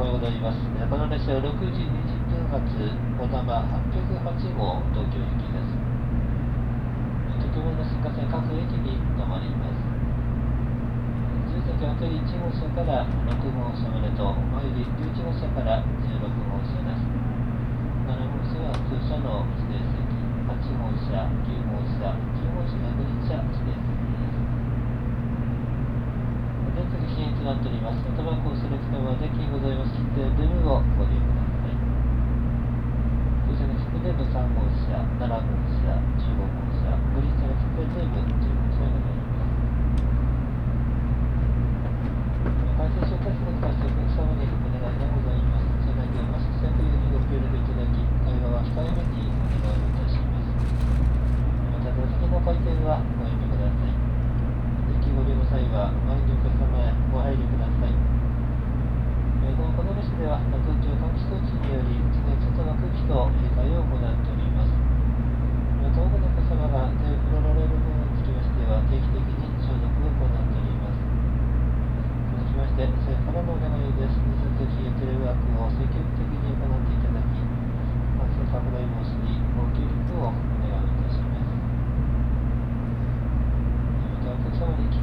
[0.00, 0.56] おはようございます。
[0.64, 5.76] この列車は6時20分発、小玉808号東京行きです。
[7.36, 9.76] とてもの新幹線各駅に止まります。
[11.52, 15.92] 10席は1号車から6号車までと、前より11号車から16
[16.48, 17.04] 号車です。
[18.08, 20.00] 7号車は通車の指定席、
[20.48, 23.99] 8号車、9号車、10号車がグリーン車指定席。
[26.70, 26.86] 禁
[27.34, 27.98] 止となっております。
[28.14, 29.90] タバコをする機能はデッキにございます。
[29.90, 31.74] 切手ルームをご利用ください。
[33.50, 35.50] そして切手ルーム3号車、7号
[35.82, 39.58] 車、15号車、グリーン車の切手ルーム15車ございます。
[42.78, 45.74] 感染症対策に関してお客様にお願いがございます。
[45.84, 50.54] 車内でマスク着用にご協力いただき、会話は控えめにお願いいたします。
[51.74, 53.19] また、座席の回転は。
[55.90, 57.94] 前にお客様へご配慮ください。
[59.42, 64.70] えこのこの列では、空調換気装置により、常に外の空気と入れ替えを行っております。
[65.80, 71.02] また、多くのお客様が手を振られる分につきましては、定期的に消毒を行っております。
[72.38, 74.14] 続きまして、政府からのお願いです。
[74.14, 77.34] 引き続きテレワークを積極的に行っていただき、
[78.14, 81.50] 感染拡大防止にご協力をお願いいたします。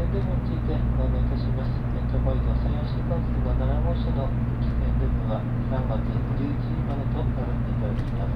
[0.00, 1.76] 様に危険レベルについてご案内いたします。
[1.92, 8.32] ネットバイド山陽新幹線の7号車の危険レベルは3月11日までとならせていただきます。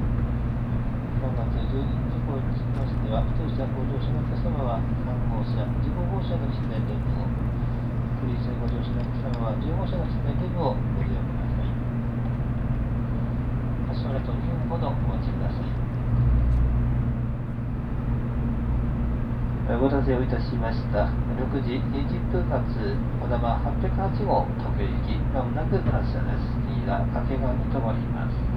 [1.24, 11.72] 3月12日以降につきましては、当社ご乗車のお客様は3号車、15号車の危険レベルを、フリー線ご乗車のお客様は10号車の危険レベルをご利用ください。
[13.88, 15.72] 発車までと2分ほどお待ちください。
[19.74, 21.10] お待たせをいたしました。
[21.34, 22.62] 6時20分発、
[23.20, 26.46] 小玉808号東京行き、まもなく発車です。
[26.70, 28.53] 次は掛川に停まります。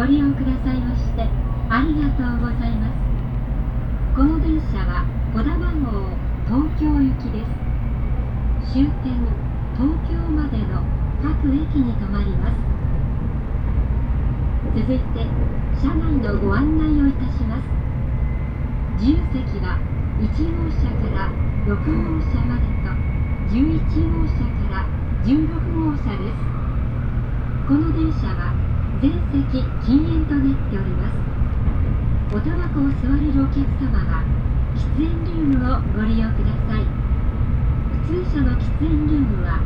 [0.00, 1.28] ご利用くださいまして
[1.68, 2.96] ありがとうございます。
[4.16, 5.04] この電車は
[5.36, 6.08] 小田番号
[6.48, 7.44] 東京行きで
[8.64, 8.72] す。
[8.72, 9.20] 終点
[9.76, 10.80] 東京までの
[11.20, 12.56] 各駅に停まります。
[14.72, 15.28] 続いて
[15.76, 17.68] 車内のご案内をいたします。
[18.96, 19.76] 自由席は
[20.16, 21.28] 1号車から
[21.68, 22.88] 6号車までと
[23.52, 23.84] 11
[24.16, 24.88] 号車から
[25.28, 26.40] 16号車です。
[27.68, 28.49] この電車は
[29.00, 31.16] 全席禁煙となっております。
[32.36, 34.20] おタバコを吸われるお客様は
[34.76, 36.84] 喫煙ルームをご利用ください。
[38.04, 39.56] 普通車の喫煙ルームは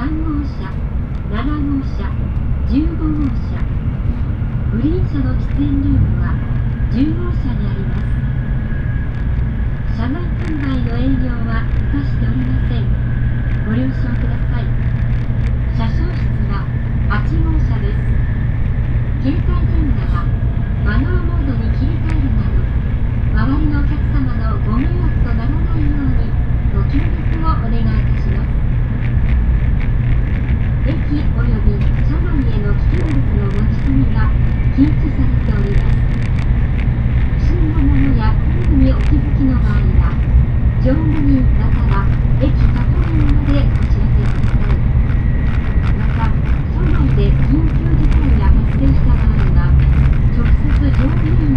[0.00, 0.72] 3号車
[1.28, 2.08] 7号車
[2.72, 3.60] 15号車。
[4.72, 6.32] グリーン車の喫煙ルームは
[6.96, 8.08] 10号車にあります。
[10.00, 12.88] 車内販売の営業はいたしておりません。
[13.68, 14.64] ご了承ください。
[15.76, 16.64] 車掌室は
[17.20, 18.31] 8号車です。
[19.22, 20.26] 携帯電話は
[20.82, 22.58] マナーモードに切り替えるなど
[23.54, 26.26] 周りのお客様のご迷惑とならないように
[26.74, 28.50] ご協力をお願いいたします
[30.90, 34.26] 駅及び車内への危険物の持ち込みが
[34.74, 36.02] 禁止されております
[37.46, 40.18] 不審なものや工具にお気づきの場合は
[40.82, 42.10] 乗務員または
[42.42, 44.82] 駅係員までお知らせください
[45.94, 46.26] また
[46.74, 49.11] 車内で緊急事態が発生した
[50.42, 50.90] 就是
[51.20, 51.51] 自由。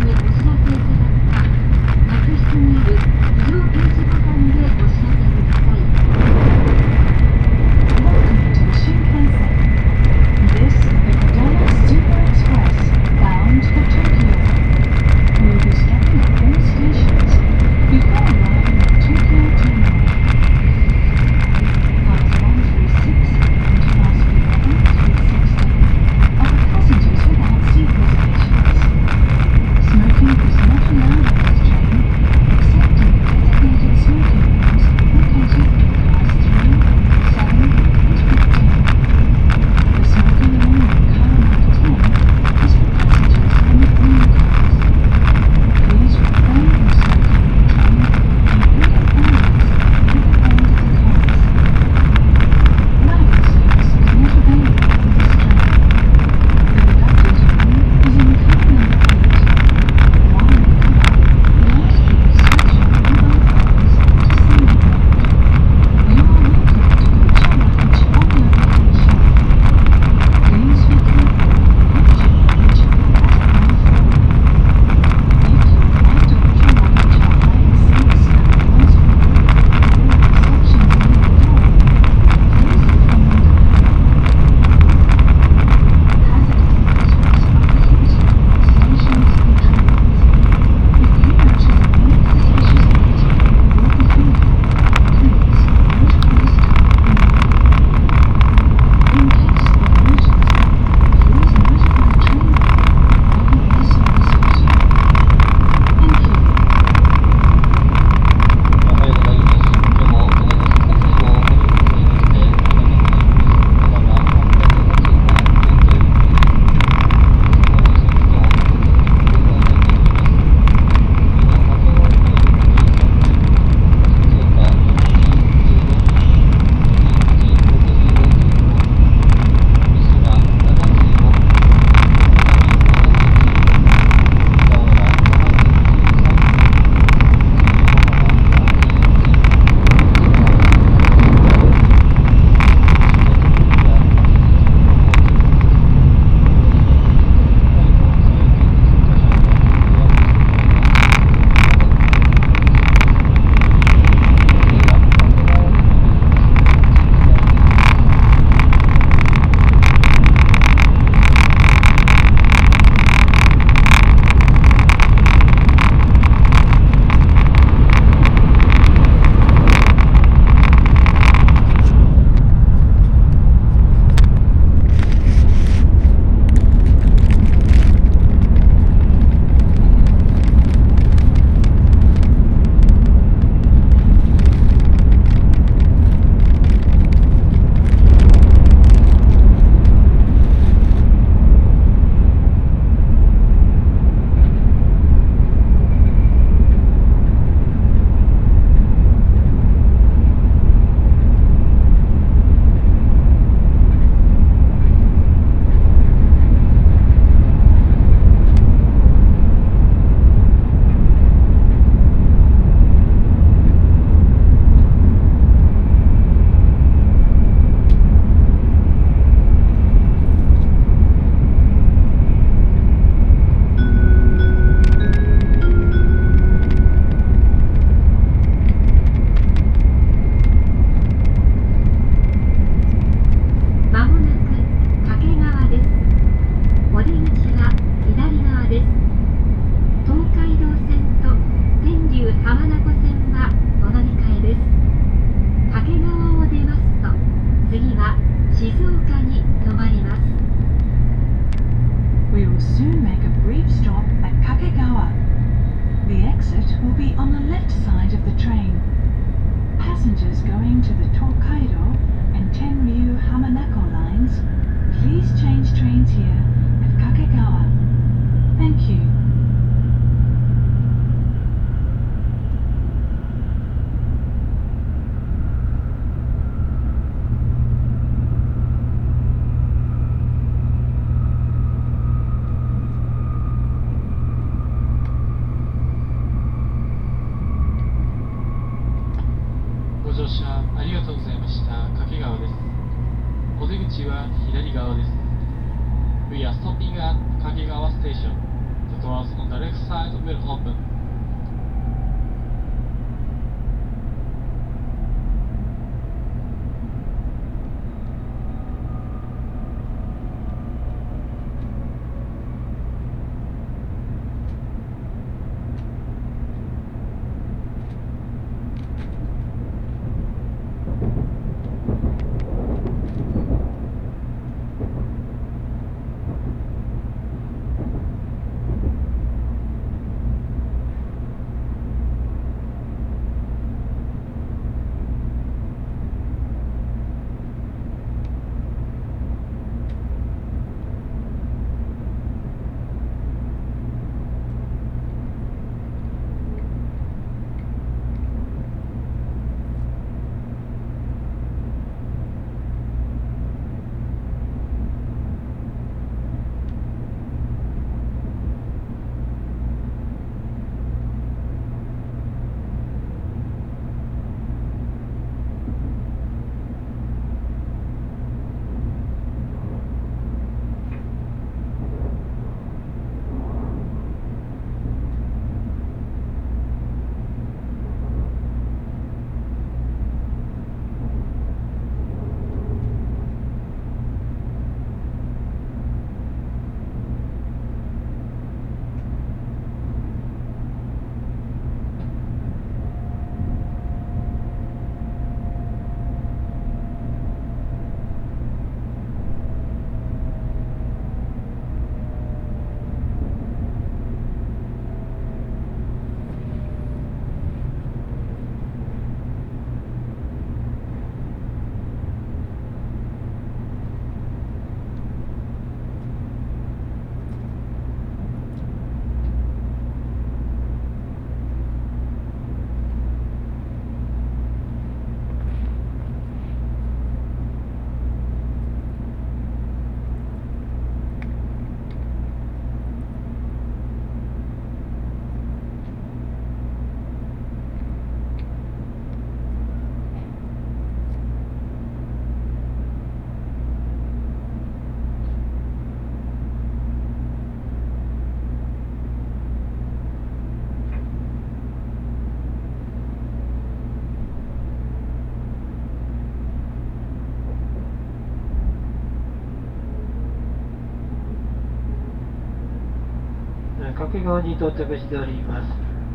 [464.23, 465.69] 号に到着しております。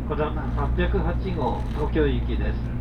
[0.08, 2.79] この308号東京行きです。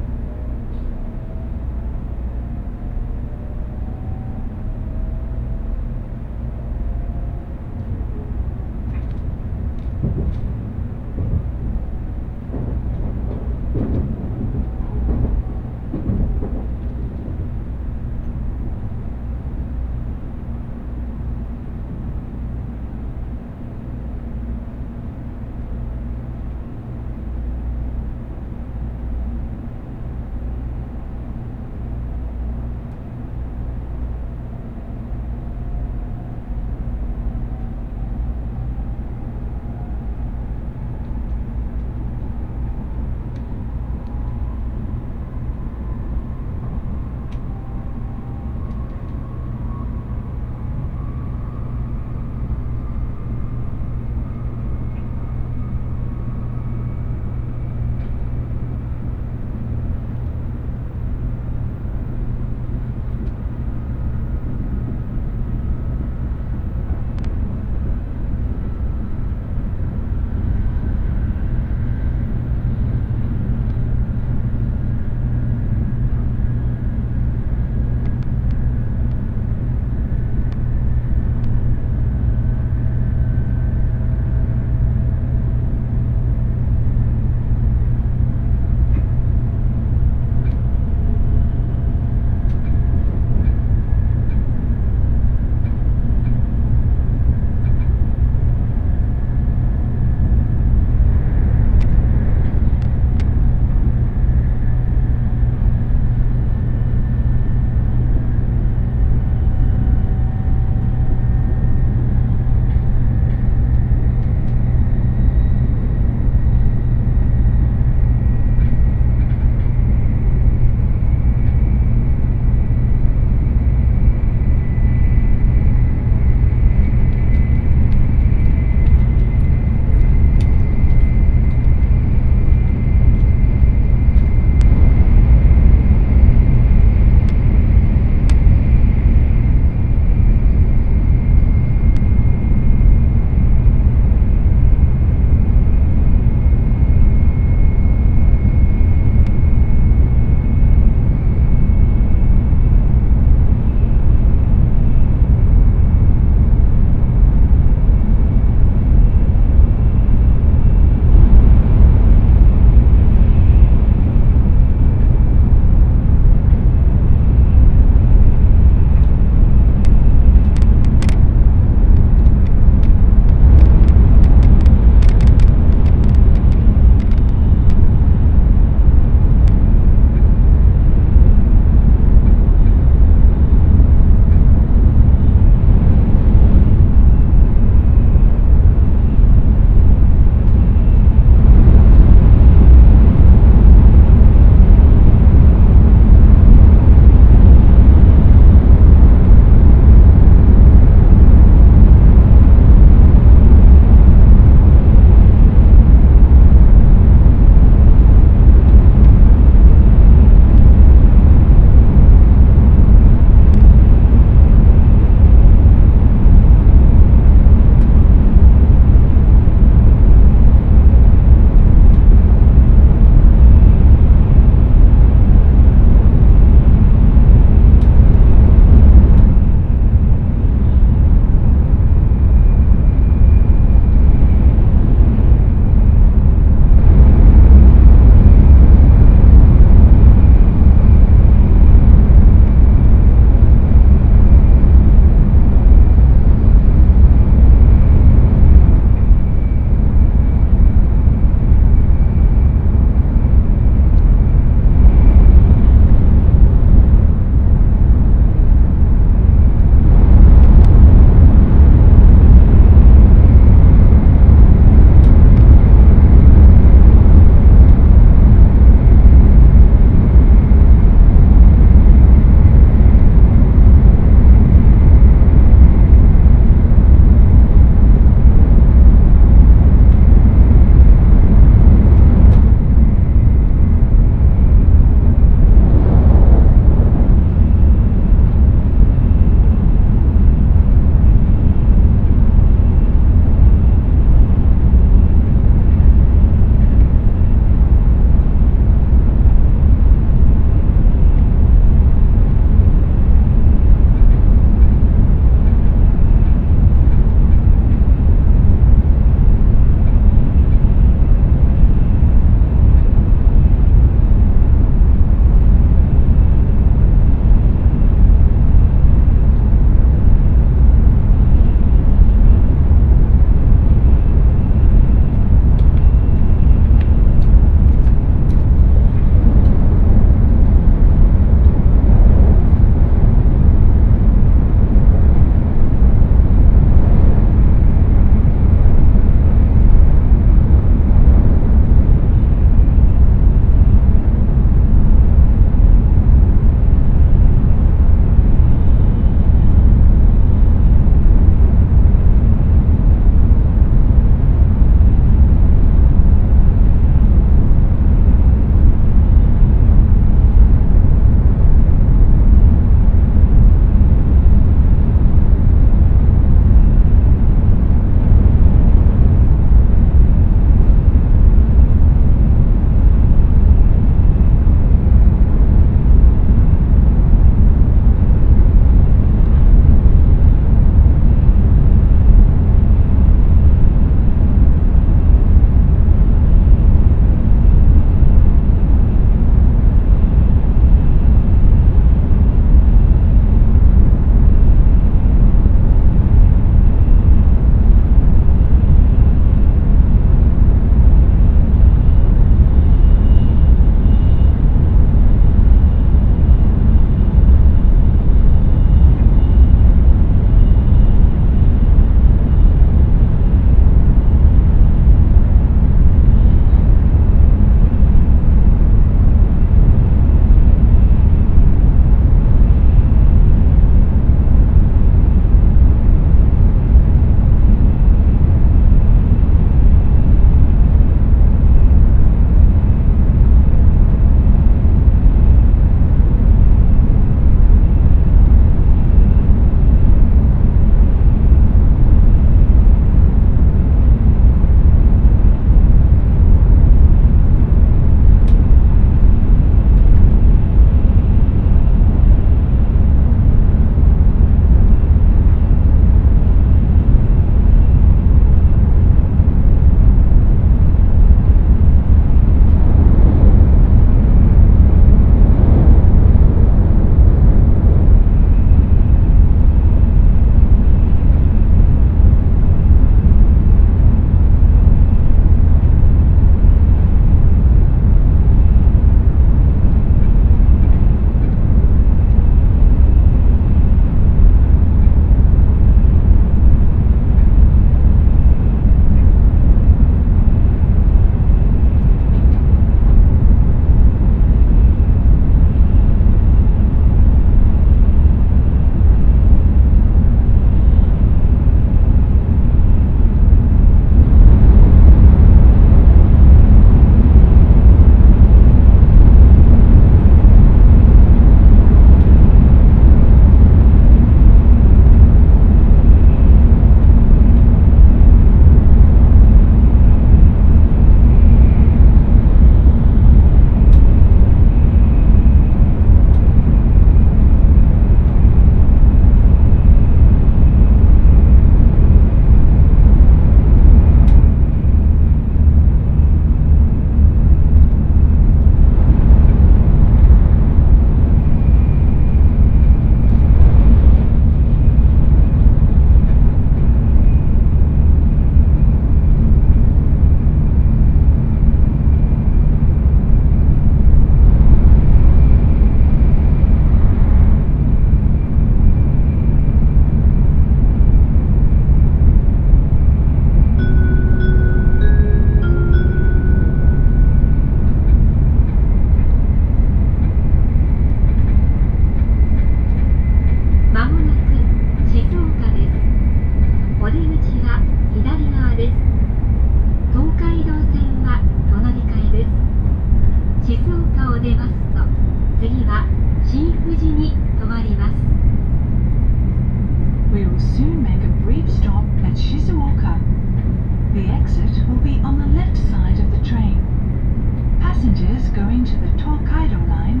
[597.76, 600.00] passengers going to the Tokaido line,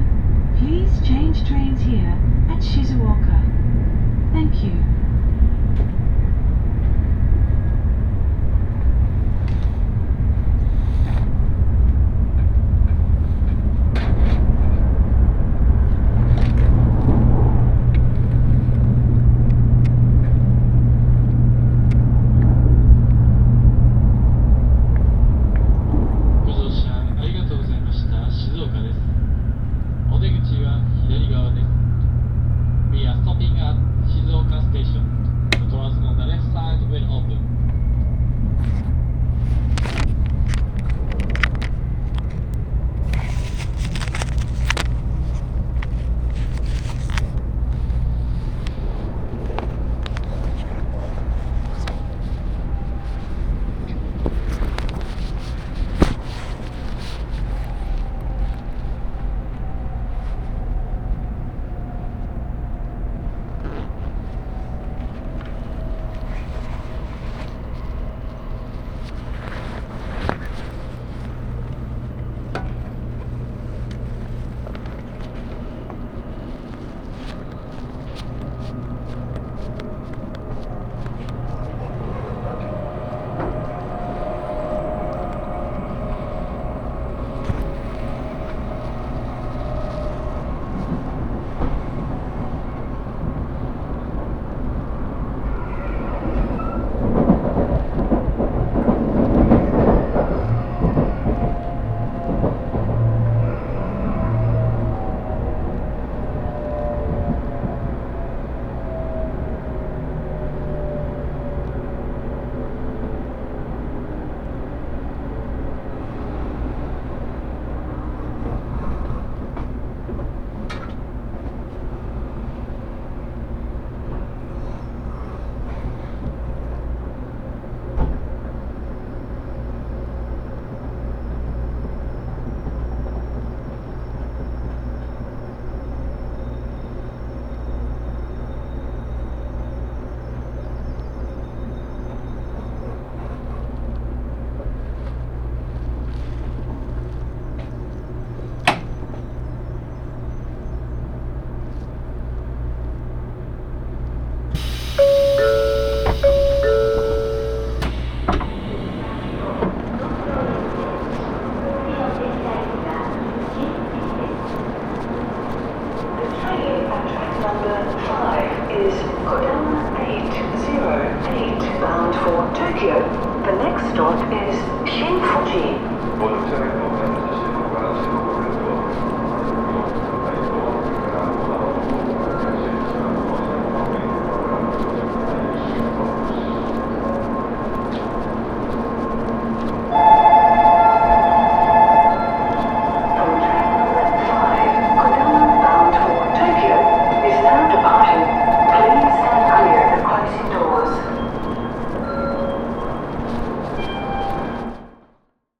[0.58, 4.32] please change trains here at Shizuoka.
[4.32, 4.95] Thank you.